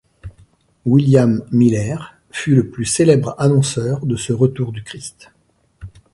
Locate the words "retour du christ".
4.33-5.31